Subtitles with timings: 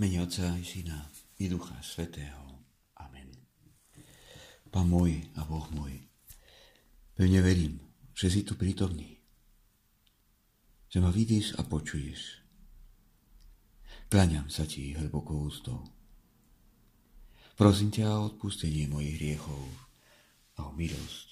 [0.00, 0.96] Mene Otca i Syna
[1.36, 2.64] i Ducha Svetého.
[3.04, 3.36] Amen.
[4.72, 5.92] Pán môj a Boh môj,
[7.12, 7.76] pevne verím,
[8.16, 9.20] že si tu prítomný,
[10.88, 12.40] že ma vidíš a počuješ.
[14.08, 15.84] Kláňam sa ti hlboko ústou.
[17.52, 19.60] Prosím ťa o odpustenie mojich hriechov
[20.56, 21.28] a o milosť,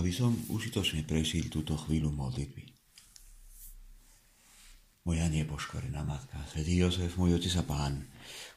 [0.00, 2.71] aby som užitočne prežil túto chvíľu modlitby.
[5.02, 8.06] Moja nepoškorená matka, svätý Jozef, môj otec a pán,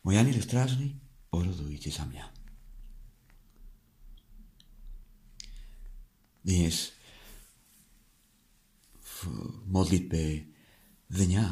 [0.06, 0.94] môj aniel strážny,
[1.34, 2.26] porodujte sa mňa.
[6.46, 6.94] Dnes
[9.02, 9.18] v
[9.66, 10.46] modlitbe
[11.10, 11.46] dňa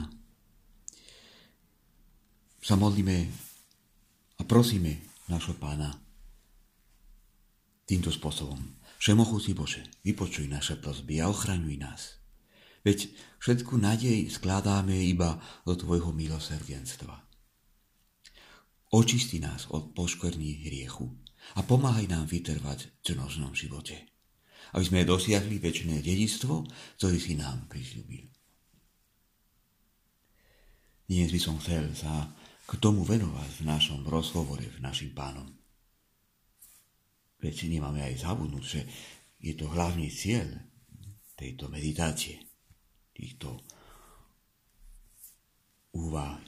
[2.62, 3.18] sa modlíme
[4.38, 5.90] a prosíme našho pána
[7.90, 8.62] týmto spôsobom.
[9.02, 12.23] Všemochúci Bože, vypočuj naše prosby a ochraňuj nás.
[12.84, 17.16] Veď všetku nádej skladáme iba do Tvojho milosrdenstva.
[18.92, 21.08] Očisti nás od poškvrní hriechu
[21.56, 24.04] a pomáhaj nám vytrvať v čnožnom živote,
[24.76, 26.68] aby sme dosiahli väčšie dedistvo,
[27.00, 28.28] ktoré si nám prisľúbil.
[31.08, 32.36] Dnes by som chcel sa
[32.68, 35.48] k tomu venovať v našom rozhovore s našim pánom.
[37.40, 38.82] Veď nemáme aj zabudnúť, že
[39.40, 40.52] je to hlavný cieľ
[41.40, 42.44] tejto meditácie–
[43.14, 43.62] týchto
[45.94, 46.42] úvah.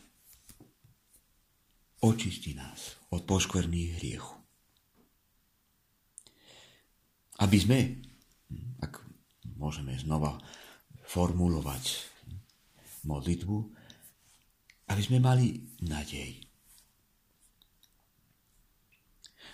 [2.02, 4.36] Očisti nás od poškvrných hriechu.
[7.42, 7.80] Aby sme,
[8.82, 9.02] ak
[9.58, 10.38] môžeme znova
[11.06, 11.84] formulovať
[13.06, 13.58] modlitbu,
[14.90, 16.46] aby sme mali nádej.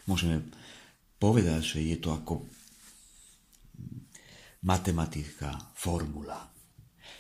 [0.08, 0.44] Môžeme
[1.22, 2.48] povedať, že je to ako
[4.66, 6.52] matematická formula.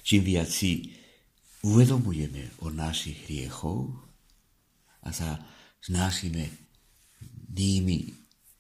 [0.02, 0.90] Čím viac si
[1.62, 3.94] uvedomujeme o našich hriechoch
[5.06, 5.38] a sa
[5.82, 6.50] snažíme
[7.52, 8.10] nimi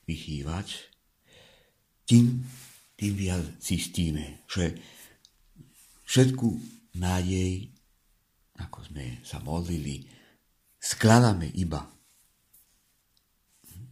[0.06, 0.67] vychývať,
[2.06, 2.44] tým,
[2.97, 4.75] tým viac zistíme, že
[6.06, 6.47] všetku
[7.00, 7.72] nádej,
[8.59, 10.06] ako sme sa modlili,
[10.75, 11.88] skladáme iba,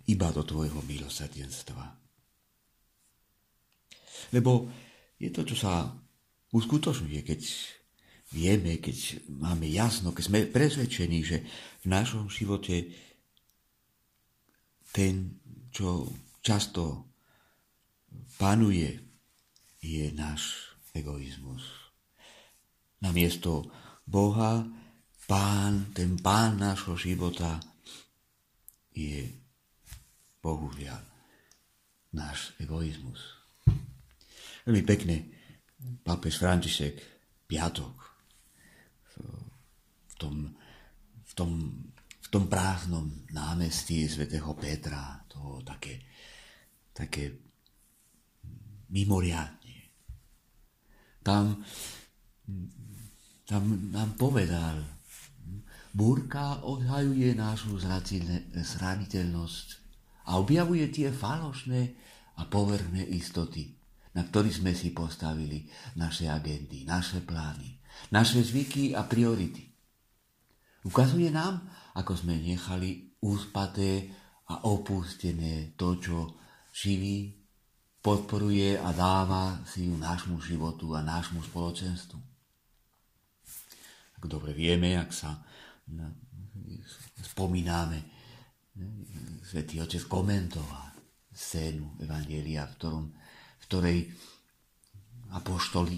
[0.10, 1.86] iba do Tvojho milosrdenstva.
[4.36, 4.68] Lebo
[5.16, 5.88] je to, čo sa
[6.54, 7.42] uskutočňuje, keď
[8.34, 11.46] vieme, keď máme jasno, keď sme presvedčení, že
[11.82, 12.90] v našom živote
[14.90, 15.38] ten,
[15.70, 16.10] čo
[16.42, 17.06] často
[18.38, 18.98] panuje,
[19.80, 21.64] je náš egoizmus.
[23.00, 23.70] Namiesto
[24.04, 24.68] Boha,
[25.30, 27.62] pán, ten pán nášho života
[28.92, 29.30] je
[30.44, 31.00] bohužiaľ
[32.12, 33.22] náš egoizmus.
[34.68, 35.39] Veľmi pekne
[35.80, 36.96] pápež František
[37.48, 37.96] piatok
[40.10, 40.36] v tom,
[41.24, 41.52] v tom,
[42.20, 46.04] v tom prázdnom námestí svätého Petra, to také,
[46.92, 47.32] také
[48.92, 49.80] mimoriadne.
[51.24, 51.64] Tam,
[53.48, 53.64] tam
[53.96, 54.84] nám povedal,
[55.96, 57.80] búrka odhajuje našu
[58.56, 59.68] zraniteľnosť
[60.28, 61.82] a objavuje tie falošné
[62.40, 63.79] a poverné istoty
[64.20, 65.64] na ktorý sme si postavili
[65.96, 67.80] naše agendy, naše plány,
[68.12, 69.64] naše zvyky a priority.
[70.84, 71.64] Ukazuje nám,
[71.96, 74.12] ako sme nechali úspaté
[74.52, 76.36] a opustené to, čo
[76.76, 77.32] živí,
[78.04, 82.20] podporuje a dáva si nášmu životu a nášmu spoločenstvu.
[84.20, 85.40] Ak dobre vieme, ak sa
[87.24, 88.04] spomíname,
[89.48, 90.92] Svetý Otec komentoval
[91.32, 93.06] scénu Evangelia, v ktorom
[93.66, 94.10] ktorej
[95.34, 95.98] apoštoli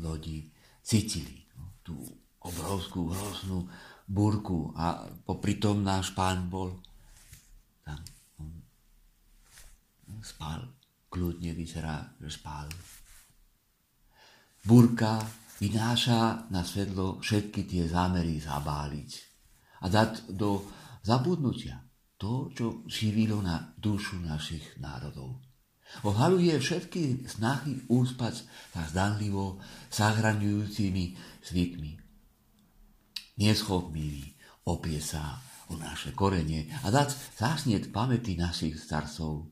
[0.00, 0.48] lodi
[0.80, 1.44] cítili
[1.84, 2.00] tú
[2.40, 3.68] obrovskú, hroznú
[4.08, 6.74] búrku a popri tom náš pán bol
[7.84, 8.00] tam.
[10.10, 10.66] On spal,
[11.06, 12.66] kľudne vyzerá, že spal.
[14.66, 15.22] Búrka
[15.62, 19.10] vynáša na svetlo všetky tie zámery zabáliť
[19.80, 20.64] a dať do
[21.06, 21.80] zabudnutia
[22.20, 25.49] to, čo živilo na dušu našich národov.
[26.06, 29.58] Odhaluje všetky snahy úspať sa zdanlivo
[29.90, 31.04] zahraňujúcimi
[31.44, 31.92] zvykmi.
[33.40, 34.36] Neschopný
[34.68, 35.40] opie sa
[35.70, 39.50] o naše korenie a dať zasnieť pamäti našich starcov,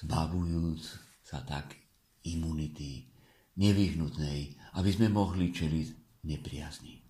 [0.00, 0.82] zbavujúc
[1.24, 1.76] sa tak
[2.24, 3.08] imunity
[3.56, 5.88] nevyhnutnej, aby sme mohli čeliť
[6.28, 7.00] nepriazni.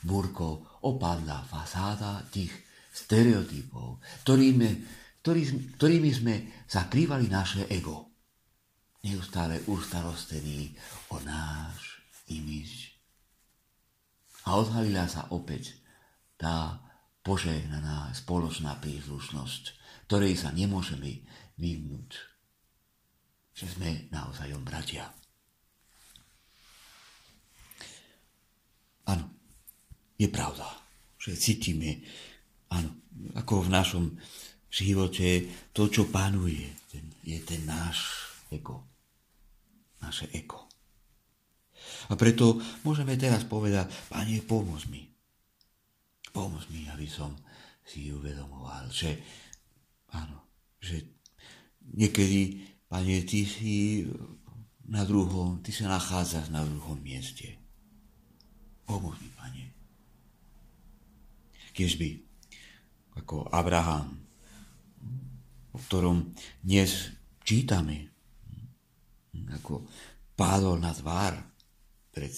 [0.00, 2.52] Burko opadla fasáda tých
[2.90, 4.70] stereotypov, ktorými
[5.20, 6.34] ktorý, ktorými sme
[6.64, 8.08] zakrývali naše ego.
[9.04, 10.76] Neustále ustarostení
[11.12, 12.96] o náš imič.
[14.48, 15.76] A A odhalila sa opäť
[16.40, 16.80] tá
[17.20, 19.62] požehnaná spoločná príslušnosť,
[20.08, 21.20] ktorej sa nemôžeme
[21.60, 22.10] vyhnúť.
[23.52, 25.04] Že sme naozaj bratia.
[29.04, 29.28] Áno,
[30.16, 30.64] je pravda,
[31.20, 32.00] že cítime,
[32.72, 32.96] áno,
[33.36, 34.04] ako v našom
[34.70, 38.86] živote to, čo panuje, ten, je ten náš ego.
[40.00, 40.70] Naše ego.
[42.08, 42.56] A preto
[42.86, 45.10] môžeme teraz povedať, Pane, pomôž mi.
[46.30, 47.34] Pomôž mi, aby som
[47.82, 49.18] si uvedomoval, že
[50.14, 50.38] áno,
[50.78, 51.02] že
[51.90, 54.06] niekedy, Pane, Ty si
[54.86, 57.58] na druhom, Ty sa nachádzaš na druhom mieste.
[58.86, 59.64] Pomôž mi, Pane.
[61.74, 62.10] by,
[63.22, 64.29] ako Abraham,
[65.70, 67.14] o ktorom dnes
[67.46, 68.10] čítame,
[69.50, 69.86] ako
[70.34, 71.38] pádol na tvár
[72.10, 72.32] pred,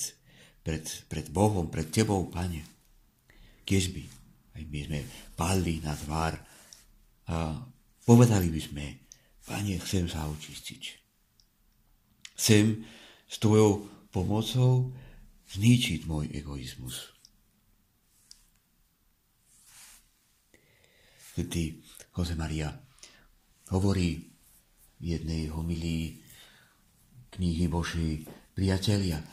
[0.61, 2.65] pred, pred Bohom, pred Tebou, Pane.
[3.65, 4.03] by,
[4.59, 5.01] aj my sme
[5.33, 6.35] padli na tvár
[7.33, 7.63] a
[8.05, 8.87] povedali by sme,
[9.43, 10.83] Pane, chcem sa očistiť.
[12.37, 12.85] Chcem
[13.27, 14.93] s Tvojou pomocou
[15.57, 17.13] zničiť môj egoizmus.
[21.33, 21.81] Svetý
[22.13, 22.92] Jose Maria
[23.73, 24.29] hovorí
[25.01, 26.21] v jednej homilii
[27.33, 29.25] knihy Božej priatelia.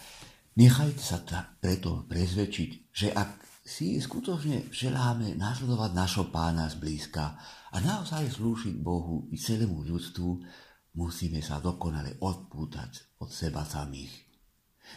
[0.56, 7.38] Nechajte sa ta, preto prezvedčiť, že ak si skutočne želáme nasledovať našho pána zblízka
[7.70, 10.30] a naozaj slúžiť Bohu i celému ľudstvu,
[10.98, 14.10] musíme sa dokonale odpútať od seba samých.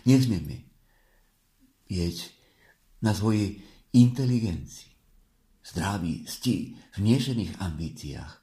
[0.09, 0.73] Nesmieme
[1.85, 2.33] vieť
[3.05, 3.61] na svojej
[3.93, 4.89] inteligencii,
[5.69, 6.57] zdraví, sti,
[6.97, 8.42] vnešených ambíciách,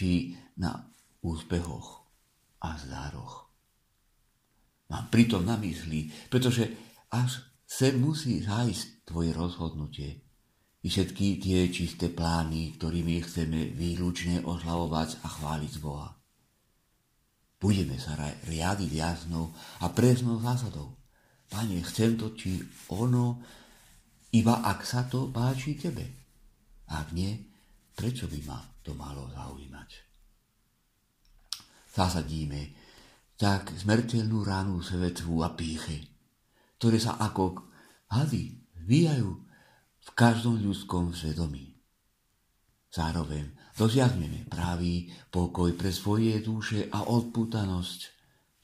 [0.00, 0.80] či na
[1.20, 2.08] úspechoch
[2.64, 3.52] a zdároch.
[4.88, 6.72] Mám pritom na mysli, pretože
[7.12, 10.24] až sem musí zájsť tvoje rozhodnutie
[10.80, 16.16] i všetky tie čisté plány, ktorými chceme výlučne oslavovať a chváliť Boha.
[17.60, 18.16] Budeme sa
[18.48, 19.52] riadiť jasnou
[19.84, 20.96] a presnou zásadou.
[21.52, 22.56] Pane, chcem to, či
[22.88, 23.44] ono,
[24.32, 26.08] iba ak sa to páči tebe.
[26.88, 27.49] Ak nie,
[28.00, 29.90] prečo by ma to malo zaujímať?
[31.92, 32.72] Zasadíme
[33.36, 36.08] tak smrteľnú ránu svetvu a píchy,
[36.80, 37.60] ktoré sa ako
[38.08, 38.56] hady
[38.88, 39.30] vyjajú
[40.00, 41.76] v každom ľudskom svedomí.
[42.88, 48.00] Zároveň dosiahneme pravý pokoj pre svoje duše a odputanosť,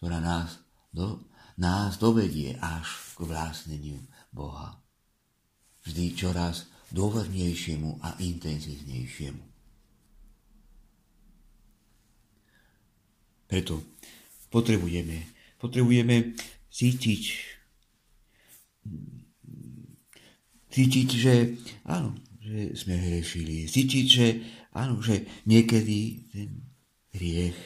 [0.01, 1.29] ktorá nás, do,
[1.61, 2.89] nás dovedie až
[3.21, 4.01] k vlastneniu
[4.33, 4.81] Boha.
[5.85, 9.45] Vždy čoraz dôvernejšiemu a intenzívnejšiemu.
[13.47, 13.83] Preto
[14.51, 15.23] potrebujeme,
[15.59, 16.35] potrebujeme
[16.71, 17.25] cítiť,
[20.71, 21.35] cítiť, že
[21.87, 24.27] áno, že sme hrešili, cítiť, že
[24.75, 25.99] áno, že niekedy
[26.31, 26.51] ten
[27.15, 27.59] hriech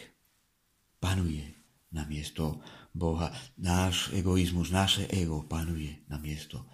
[1.01, 1.45] panuje
[1.93, 2.61] na miesto
[2.93, 3.33] Boha.
[3.57, 6.69] Náš egoizmus, naše ego panuje na miesto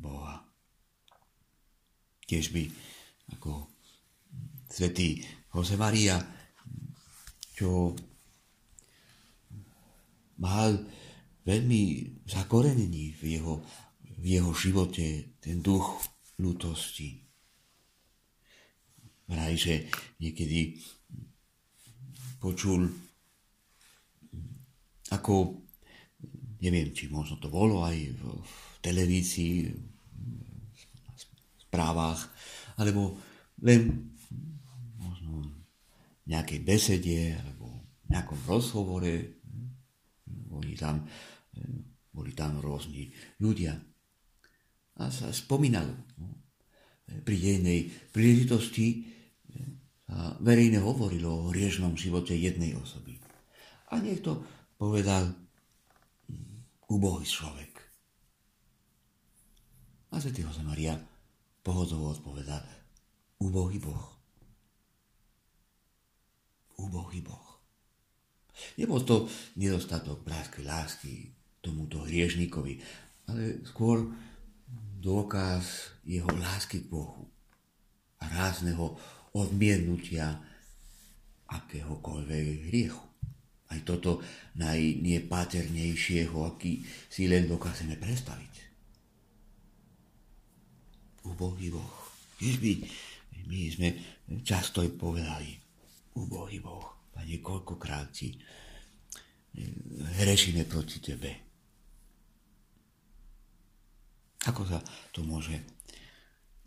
[0.00, 0.47] Boha
[2.28, 2.68] tiež by
[3.32, 3.64] ako
[4.68, 6.20] svetý Jose Maria,
[7.56, 7.96] čo
[10.38, 10.76] mal
[11.42, 11.82] veľmi
[12.28, 13.64] zakorenený v jeho,
[14.20, 16.04] v jeho živote ten duch
[16.36, 17.24] ľutosti.
[19.28, 19.74] Vraj, že
[20.20, 20.76] niekedy
[22.38, 22.86] počul,
[25.10, 25.64] ako,
[26.62, 28.52] neviem, či možno to bolo aj v, v
[28.84, 29.54] televízii,
[31.68, 32.32] správach,
[32.80, 33.20] alebo
[33.60, 34.08] len
[34.96, 35.44] možno
[36.24, 39.36] nejakej besede, alebo nejakom rozhovore.
[40.24, 41.04] Boli tam,
[42.08, 43.12] boli tam rôzni
[43.44, 43.76] ľudia.
[44.98, 45.92] A sa spomínalo.
[46.16, 46.32] No.
[47.22, 49.04] Pri jednej príležitosti
[50.08, 53.20] sa verejne hovorilo o riežnom živote jednej osoby.
[53.92, 54.40] A niekto
[54.80, 55.32] povedal,
[56.88, 57.76] ubohý človek.
[60.08, 60.96] A Svetý Jose Maria
[61.68, 62.64] pohodovo odpovedá,
[63.44, 64.08] ubohý Boh.
[66.80, 67.60] Ubohý Boh.
[68.80, 69.28] Nebol to
[69.60, 71.12] nedostatok bratskej lásky
[71.60, 72.80] tomuto hriežnikovi,
[73.28, 74.08] ale skôr
[74.96, 77.28] dôkaz jeho lásky k Bohu
[78.16, 78.96] a rázneho
[79.36, 80.40] odmiernutia
[81.52, 83.04] akéhokoľvek hriechu.
[83.68, 84.24] Aj toto
[84.56, 86.80] najnepáternejšieho, aký
[87.12, 88.67] si len dokážeme predstaviť
[91.28, 91.96] ubohý Boh.
[92.40, 92.86] Ježby,
[93.48, 93.88] my sme
[94.44, 95.52] často aj povedali,
[96.16, 99.68] ubohý Boh, Pane, koľkokrát ti eh,
[100.22, 101.48] hrešíme proti Tebe.
[104.46, 104.78] Ako sa
[105.10, 105.58] to môže,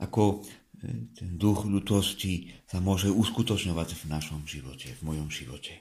[0.03, 5.79] ako e, ten duch ľutosti sa môže uskutočňovať v našom živote, v mojom živote.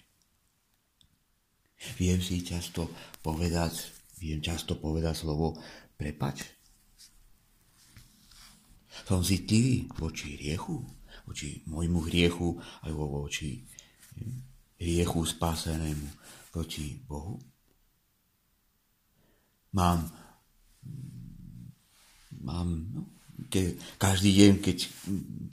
[1.98, 2.86] Viem si často
[3.26, 3.90] povedať,
[4.22, 5.58] viem často povedať slovo
[5.98, 6.59] prepač.
[9.06, 10.82] Som citlivý voči hriechu,
[11.26, 13.62] voči môjmu hriechu, alebo voči
[14.80, 16.06] hriechu spásenému
[16.50, 17.38] voči Bohu.
[19.70, 20.10] Mám
[22.40, 23.02] mám no,
[23.52, 24.78] ke, každý deň, keď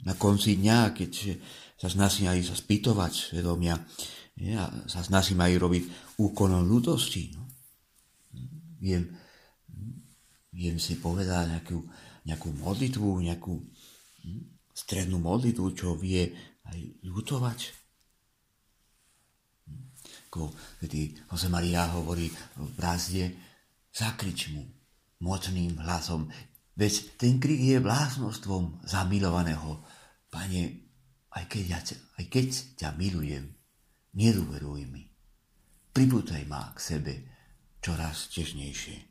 [0.08, 1.36] na konci dňa, keď
[1.78, 3.76] sa snažím aj sa spýtovať svedomia,
[4.38, 5.84] ja sa snažím aj robiť
[6.18, 7.34] úkonom ľudosti.
[7.34, 7.44] No.
[8.78, 9.10] Viem,
[10.54, 11.82] viem si povedať nejakú,
[12.28, 14.42] nejakú modlitvu, nejakú hm,
[14.76, 16.28] strednú modlitvu, čo vie
[16.68, 17.58] aj ľutovať.
[20.28, 20.52] Ako
[20.84, 22.28] kedy Jose Maria hovorí
[22.60, 23.32] v brázde,
[23.96, 24.62] zakrič mu
[25.24, 26.28] mocným hlasom,
[26.78, 29.82] Veď ten krik je vlásnostvom zamilovaného.
[30.30, 30.94] Pane,
[31.34, 31.80] aj keď, ja,
[32.22, 33.50] aj keď ťa milujem,
[34.14, 35.10] nedôveruj mi.
[35.90, 37.14] Pripútaj ma k sebe
[37.82, 39.10] čoraz težnejšie.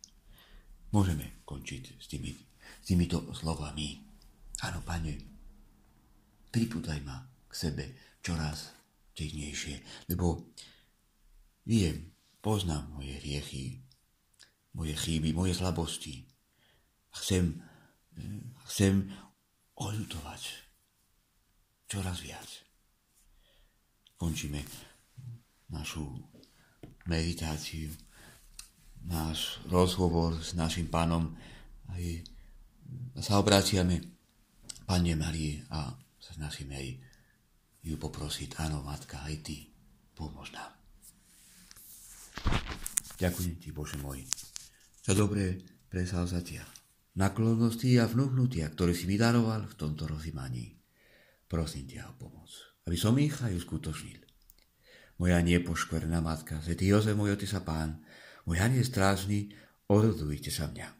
[0.96, 2.32] Môžeme končiť s, tými,
[2.82, 4.02] s týmito slovami.
[4.66, 5.14] Áno, pane,
[6.50, 7.86] pripútaj ma k sebe
[8.24, 8.74] čoraz
[9.14, 10.54] težnejšie, lebo
[11.66, 13.82] viem, poznám moje hriechy,
[14.78, 16.28] moje chyby, moje slabosti
[17.18, 17.62] chcem,
[18.70, 19.10] chcem
[19.78, 20.42] oľutovať
[21.90, 22.50] čoraz viac.
[24.18, 24.66] Končíme
[25.70, 26.06] našu
[27.06, 27.94] meditáciu,
[29.06, 31.38] náš rozhovor s našim pánom
[31.94, 32.26] aj
[33.18, 34.04] sa obráciame
[34.88, 35.92] Pane Marie a
[36.22, 36.88] sa snažíme aj
[37.88, 39.58] ju poprosiť, áno, Matka, aj Ty,
[40.16, 40.72] pomôž nám.
[43.18, 44.28] Ďakujem Ti, Bože môj,
[45.04, 46.68] za dobré presavzatia
[47.18, 50.78] naklonosti a vnúknutia, ktoré si vydaroval v tomto rozímaní.
[51.50, 52.50] Prosím ťa o pomoc,
[52.86, 54.22] aby som ich aj uskutočnil.
[55.18, 57.90] Moja nepoškverná matka, Svetý Jozef, môj otec a pán,
[58.46, 59.50] môj aniel strážny,
[59.90, 60.97] odhodujte sa mňa.